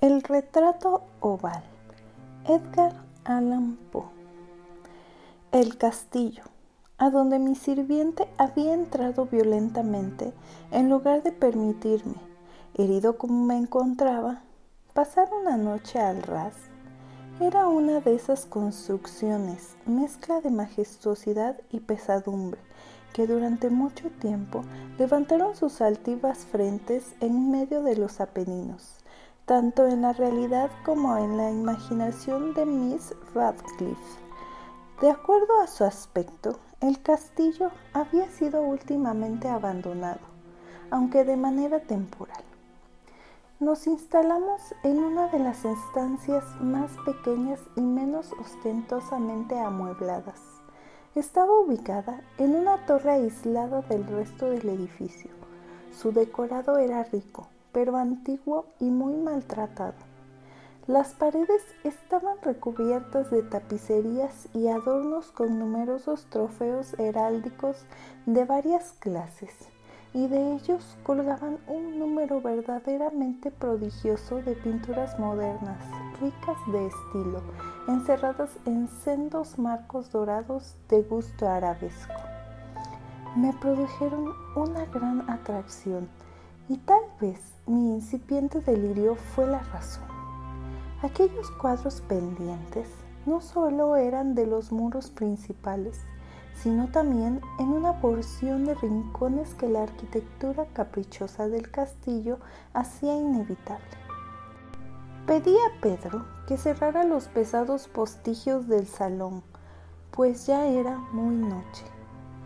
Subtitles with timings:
[0.00, 1.62] El retrato oval.
[2.46, 4.06] Edgar Allan Poe.
[5.52, 6.44] El castillo,
[6.96, 10.32] a donde mi sirviente había entrado violentamente
[10.70, 12.14] en lugar de permitirme,
[12.78, 14.40] herido como me encontraba,
[14.94, 16.54] pasar una noche al ras,
[17.38, 22.62] era una de esas construcciones, mezcla de majestuosidad y pesadumbre,
[23.12, 24.62] que durante mucho tiempo
[24.98, 28.99] levantaron sus altivas frentes en medio de los Apeninos
[29.50, 34.20] tanto en la realidad como en la imaginación de Miss Radcliffe.
[35.00, 40.20] De acuerdo a su aspecto, el castillo había sido últimamente abandonado,
[40.92, 42.44] aunque de manera temporal.
[43.58, 50.40] Nos instalamos en una de las estancias más pequeñas y menos ostentosamente amuebladas.
[51.16, 55.32] Estaba ubicada en una torre aislada del resto del edificio.
[55.92, 59.94] Su decorado era rico, pero antiguo y muy maltratado.
[60.86, 67.84] Las paredes estaban recubiertas de tapicerías y adornos con numerosos trofeos heráldicos
[68.26, 69.54] de varias clases,
[70.12, 75.78] y de ellos colgaban un número verdaderamente prodigioso de pinturas modernas,
[76.20, 77.40] ricas de estilo,
[77.86, 82.14] encerradas en sendos marcos dorados de gusto arabesco.
[83.36, 86.08] Me produjeron una gran atracción
[86.68, 87.40] y tal vez
[87.70, 90.02] mi incipiente delirio fue la razón.
[91.02, 92.88] Aquellos cuadros pendientes
[93.26, 96.00] no solo eran de los muros principales,
[96.54, 102.38] sino también en una porción de rincones que la arquitectura caprichosa del castillo
[102.74, 103.84] hacía inevitable.
[105.26, 109.44] Pedí a Pedro que cerrara los pesados postigios del salón,
[110.10, 111.99] pues ya era muy noche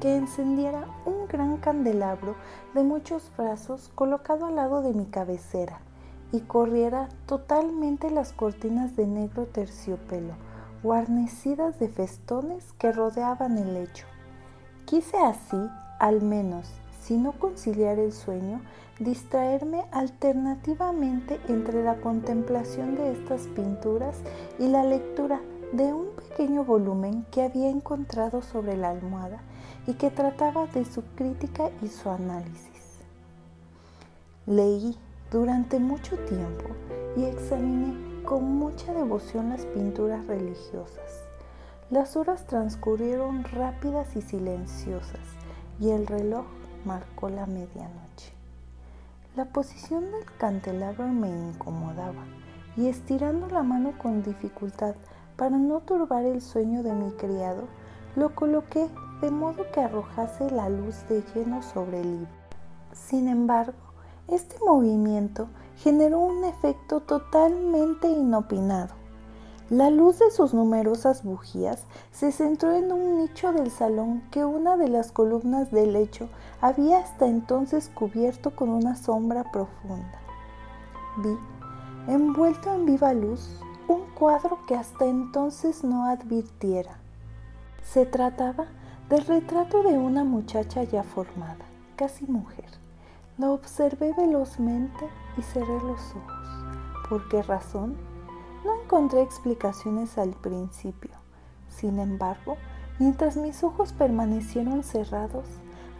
[0.00, 2.34] que encendiera un gran candelabro
[2.74, 5.80] de muchos brazos colocado al lado de mi cabecera
[6.32, 10.34] y corriera totalmente las cortinas de negro terciopelo,
[10.82, 14.06] guarnecidas de festones que rodeaban el lecho.
[14.84, 15.56] Quise así,
[15.98, 16.70] al menos,
[17.00, 18.60] si no conciliar el sueño,
[18.98, 24.16] distraerme alternativamente entre la contemplación de estas pinturas
[24.58, 25.40] y la lectura
[25.72, 29.40] de un pequeño volumen que había encontrado sobre la almohada
[29.86, 32.98] y que trataba de su crítica y su análisis.
[34.46, 34.96] Leí
[35.30, 36.66] durante mucho tiempo
[37.16, 41.22] y examiné con mucha devoción las pinturas religiosas.
[41.90, 45.20] Las horas transcurrieron rápidas y silenciosas
[45.80, 46.44] y el reloj
[46.84, 48.32] marcó la medianoche.
[49.36, 52.24] La posición del candelabro me incomodaba
[52.76, 54.94] y estirando la mano con dificultad
[55.36, 57.64] para no turbar el sueño de mi criado,
[58.16, 58.88] lo coloqué
[59.20, 62.32] de modo que arrojase la luz de lleno sobre el libro.
[62.92, 63.78] Sin embargo,
[64.28, 68.94] este movimiento generó un efecto totalmente inopinado.
[69.68, 74.76] La luz de sus numerosas bujías se centró en un nicho del salón que una
[74.76, 76.28] de las columnas del lecho
[76.60, 80.20] había hasta entonces cubierto con una sombra profunda.
[81.16, 81.36] Vi,
[82.06, 86.98] envuelto en viva luz, un cuadro que hasta entonces no advirtiera.
[87.82, 88.66] Se trataba
[89.08, 92.66] del retrato de una muchacha ya formada, casi mujer.
[93.38, 95.06] Lo observé velozmente
[95.36, 97.08] y cerré los ojos.
[97.08, 97.96] ¿Por qué razón?
[98.64, 101.12] No encontré explicaciones al principio.
[101.68, 102.56] Sin embargo,
[102.98, 105.46] mientras mis ojos permanecieron cerrados,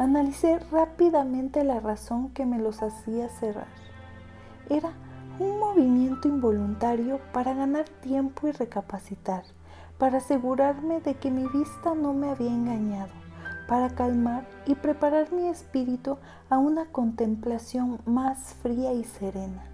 [0.00, 3.68] analicé rápidamente la razón que me los hacía cerrar.
[4.68, 4.90] Era
[5.38, 9.44] un movimiento involuntario para ganar tiempo y recapacitar
[9.98, 13.12] para asegurarme de que mi vista no me había engañado,
[13.68, 16.18] para calmar y preparar mi espíritu
[16.50, 19.64] a una contemplación más fría y serena.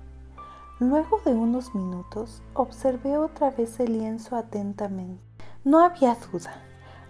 [0.79, 5.23] Luego de unos minutos observé otra vez el lienzo atentamente.
[5.65, 6.55] No había duda,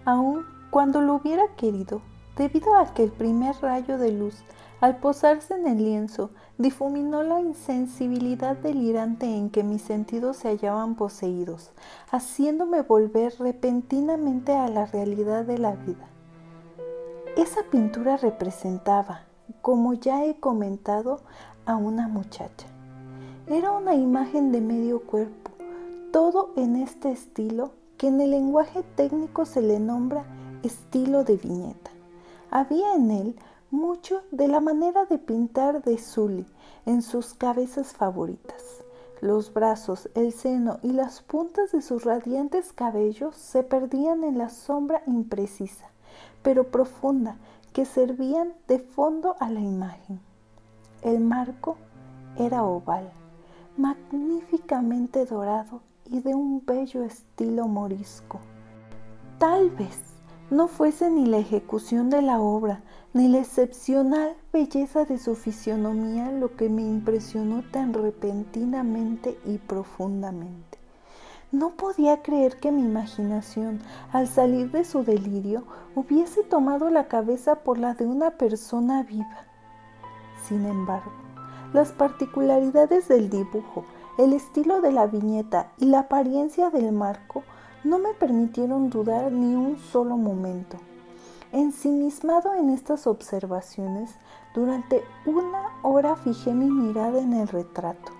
[0.05, 2.01] aun cuando lo hubiera querido,
[2.37, 4.43] debido a que el primer rayo de luz
[4.83, 10.95] al posarse en el lienzo, difuminó la insensibilidad delirante en que mis sentidos se hallaban
[10.95, 11.71] poseídos,
[12.11, 16.05] haciéndome volver repentinamente a la realidad de la vida.
[17.37, 19.21] Esa pintura representaba,
[19.61, 21.21] como ya he comentado,
[21.65, 22.67] a una muchacha.
[23.47, 25.51] Era una imagen de medio cuerpo,
[26.11, 30.25] todo en este estilo que en el lenguaje técnico se le nombra
[30.61, 31.92] estilo de viñeta.
[32.55, 33.35] Había en él
[33.71, 36.45] mucho de la manera de pintar de Sully
[36.85, 38.83] en sus cabezas favoritas.
[39.21, 44.49] Los brazos, el seno y las puntas de sus radiantes cabellos se perdían en la
[44.49, 45.87] sombra imprecisa,
[46.43, 47.37] pero profunda,
[47.73, 50.19] que servían de fondo a la imagen.
[51.01, 51.77] El marco
[52.37, 53.09] era oval,
[53.77, 58.39] magníficamente dorado y de un bello estilo morisco.
[59.39, 60.12] Tal vez
[60.53, 62.81] no fuese ni la ejecución de la obra,
[63.13, 70.77] ni la excepcional belleza de su fisionomía lo que me impresionó tan repentinamente y profundamente.
[71.51, 73.79] No podía creer que mi imaginación,
[74.11, 75.63] al salir de su delirio,
[75.95, 79.45] hubiese tomado la cabeza por la de una persona viva.
[80.47, 81.11] Sin embargo,
[81.73, 83.85] las particularidades del dibujo,
[84.17, 87.43] el estilo de la viñeta y la apariencia del marco
[87.83, 90.77] no me permitieron dudar ni un solo momento.
[91.51, 94.11] Ensimismado en estas observaciones,
[94.53, 98.11] durante una hora fijé mi mirada en el retrato.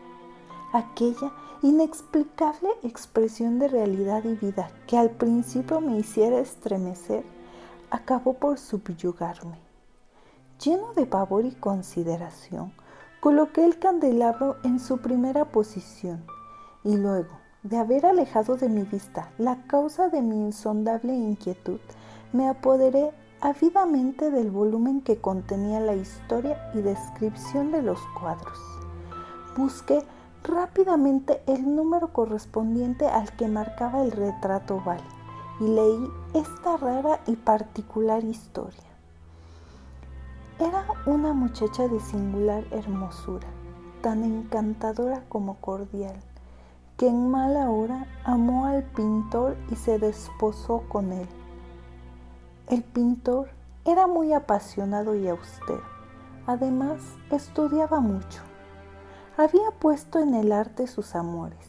[0.72, 1.32] Aquella
[1.62, 7.24] inexplicable expresión de realidad y vida que al principio me hiciera estremecer,
[7.90, 9.60] acabó por subyugarme.
[10.64, 12.74] Lleno de pavor y consideración,
[13.20, 16.26] coloqué el candelabro en su primera posición
[16.84, 21.80] y luego, de haber alejado de mi vista la causa de mi insondable inquietud,
[22.34, 23.12] me apoderé
[23.42, 28.58] avidamente del volumen que contenía la historia y descripción de los cuadros.
[29.58, 30.04] Busqué
[30.44, 35.02] rápidamente el número correspondiente al que marcaba el retrato oval
[35.60, 38.84] y leí esta rara y particular historia.
[40.60, 43.48] Era una muchacha de singular hermosura,
[44.02, 46.16] tan encantadora como cordial,
[46.98, 51.28] que en mala hora amó al pintor y se desposó con él.
[52.70, 53.50] El pintor
[53.86, 55.84] era muy apasionado y austero.
[56.46, 57.02] Además,
[57.32, 58.42] estudiaba mucho.
[59.38, 61.68] Había puesto en el arte sus amores.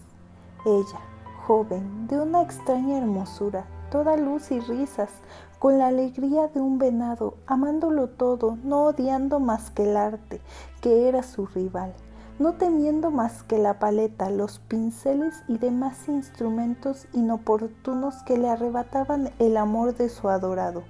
[0.66, 1.00] Ella,
[1.46, 5.10] joven, de una extraña hermosura, toda luz y risas,
[5.58, 10.40] con la alegría de un venado, amándolo todo, no odiando más que el arte,
[10.80, 11.94] que era su rival,
[12.38, 19.30] no teniendo más que la paleta, los pinceles y demás instrumentos inoportunos que le arrebataban
[19.38, 20.82] el amor de su adorado.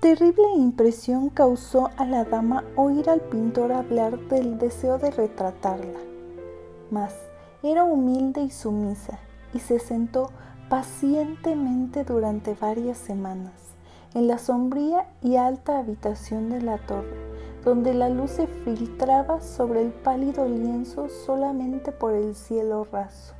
[0.00, 6.00] Terrible impresión causó a la dama oír al pintor hablar del deseo de retratarla.
[6.90, 7.14] Mas
[7.62, 9.18] era humilde y sumisa
[9.54, 10.30] y se sentó
[10.68, 13.52] pacientemente durante varias semanas
[14.14, 17.16] en la sombría y alta habitación de la torre,
[17.64, 23.34] donde la luz se filtraba sobre el pálido lienzo solamente por el cielo raso.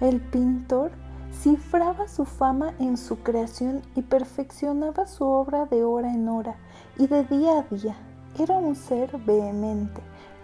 [0.00, 0.90] El pintor
[1.32, 6.56] cifraba su fama en su creación y perfeccionaba su obra de hora en hora
[6.98, 7.96] y de día a día.
[8.38, 10.00] Era un ser vehemente,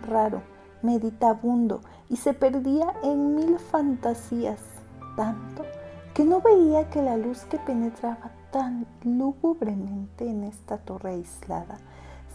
[0.06, 0.42] raro,
[0.82, 4.60] meditabundo y se perdía en mil fantasías,
[5.16, 5.64] tanto
[6.14, 11.78] que no veía que la luz que penetraba tan lúgubremente en esta torre aislada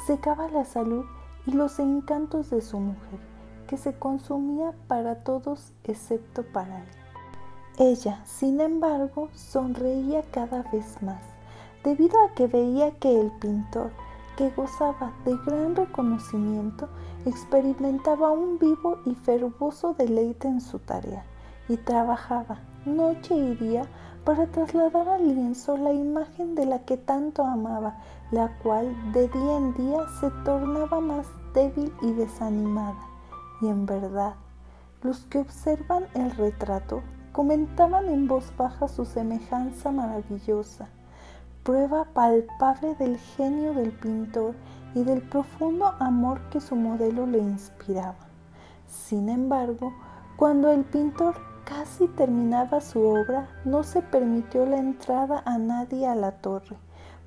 [0.05, 1.05] secaba la salud
[1.45, 3.19] y los encantos de su mujer,
[3.67, 6.89] que se consumía para todos excepto para él.
[7.79, 11.21] Ella, sin embargo, sonreía cada vez más,
[11.83, 13.91] debido a que veía que el pintor,
[14.35, 16.89] que gozaba de gran reconocimiento,
[17.25, 21.23] experimentaba un vivo y fervoso deleite en su tarea
[21.69, 23.85] y trabajaba noche y día
[24.23, 27.97] para trasladar al lienzo la imagen de la que tanto amaba,
[28.31, 32.99] la cual de día en día se tornaba más débil y desanimada.
[33.61, 34.35] Y en verdad,
[35.01, 37.01] los que observan el retrato
[37.31, 40.89] comentaban en voz baja su semejanza maravillosa,
[41.63, 44.55] prueba palpable del genio del pintor
[44.95, 48.27] y del profundo amor que su modelo le inspiraba.
[48.87, 49.93] Sin embargo,
[50.37, 51.35] cuando el pintor
[51.65, 56.77] casi terminaba su obra, no se permitió la entrada a nadie a la torre,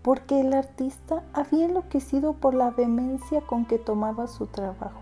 [0.02, 5.00] porque el artista había enloquecido por la vehemencia con que tomaba su trabajo,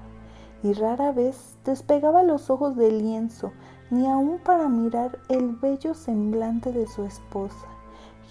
[0.63, 3.53] y rara vez despegaba los ojos del lienzo,
[3.91, 7.67] ni aun para mirar el bello semblante de su esposa,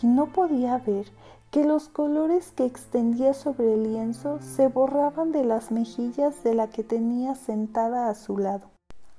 [0.01, 1.07] y no podía ver
[1.51, 6.67] que los colores que extendía sobre el lienzo se borraban de las mejillas de la
[6.67, 8.69] que tenía sentada a su lado.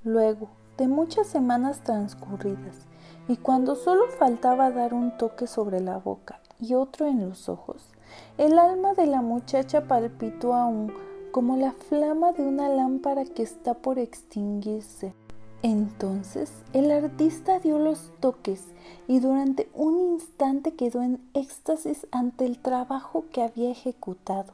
[0.03, 2.85] Luego, de muchas semanas transcurridas,
[3.27, 7.89] y cuando solo faltaba dar un toque sobre la boca y otro en los ojos,
[8.37, 10.91] el alma de la muchacha palpitó aún
[11.31, 15.13] como la flama de una lámpara que está por extinguirse.
[15.61, 18.63] Entonces el artista dio los toques
[19.07, 24.53] y durante un instante quedó en éxtasis ante el trabajo que había ejecutado.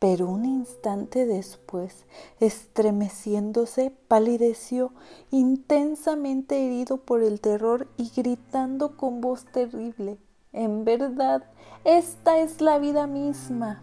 [0.00, 2.06] Pero un instante después,
[2.40, 4.92] estremeciéndose, palideció,
[5.30, 10.18] intensamente herido por el terror y gritando con voz terrible,
[10.52, 11.44] En verdad,
[11.84, 13.82] esta es la vida misma.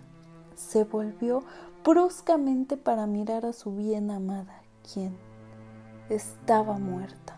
[0.55, 1.43] Se volvió
[1.83, 4.61] bruscamente para mirar a su bien amada,
[4.93, 5.17] quien,
[6.09, 7.28] estaba muerta.